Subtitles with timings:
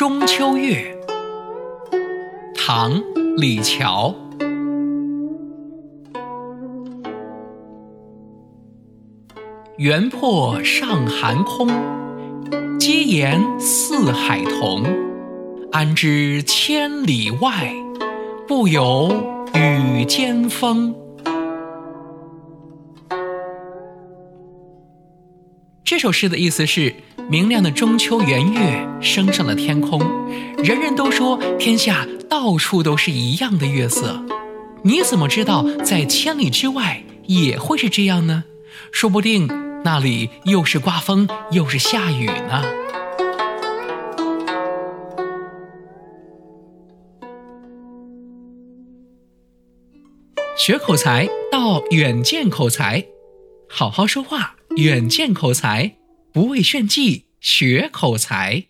[0.00, 0.96] 中秋月，
[2.54, 2.94] 唐·
[3.36, 4.14] 李峤。
[9.76, 11.68] 原破上寒空，
[12.78, 14.84] 阶岩似海同。
[15.70, 17.70] 安知千里外，
[18.48, 19.12] 不有
[19.52, 20.94] 雨兼风？
[25.84, 26.94] 这首诗的意思是：
[27.30, 30.00] 明亮的中秋圆月升上了天空，
[30.64, 34.20] 人人都说天下到处都是一样的月色。
[34.82, 38.42] 你怎么知道在千里之外也会是这样呢？
[38.90, 39.46] 说不定
[39.84, 42.64] 那里又是刮风又是下雨呢。
[50.56, 53.04] 学口才到远见口才，
[53.68, 54.56] 好好说话。
[54.76, 55.96] 远见口才，
[56.32, 58.69] 不为炫技，学口才。